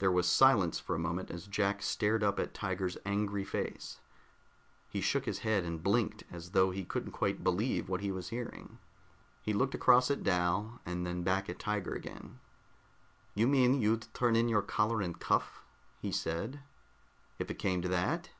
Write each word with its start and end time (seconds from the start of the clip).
There 0.00 0.10
was 0.10 0.26
silence 0.26 0.80
for 0.80 0.96
a 0.96 0.98
moment 0.98 1.30
as 1.30 1.46
Jack 1.46 1.80
stared 1.80 2.24
up 2.24 2.40
at 2.40 2.52
Tiger's 2.52 2.98
angry 3.06 3.44
face. 3.44 4.00
He 4.88 5.00
shook 5.00 5.24
his 5.24 5.38
head 5.46 5.62
and 5.64 5.80
blinked, 5.84 6.24
as 6.32 6.50
though 6.50 6.72
he 6.72 6.84
couldn't 6.84 7.12
quite 7.12 7.44
believe 7.44 7.88
what 7.88 8.00
he 8.00 8.10
was 8.10 8.30
hearing. 8.30 8.80
He 9.40 9.52
looked 9.52 9.76
across 9.76 10.10
at 10.10 10.24
Dal, 10.24 10.80
and 10.84 11.06
then 11.06 11.22
back 11.22 11.48
at 11.48 11.60
Tiger 11.60 11.94
again. 11.94 12.40
"You 13.36 13.46
mean 13.46 13.80
you'd 13.80 14.12
turn 14.12 14.34
in 14.34 14.48
your 14.48 14.62
collar 14.62 15.00
and 15.00 15.16
cuff?" 15.16 15.62
he 16.00 16.10
said. 16.10 16.58
"If 17.38 17.48
it 17.48 17.54
came 17.60 17.82
to 17.82 17.88
that." 17.88 18.30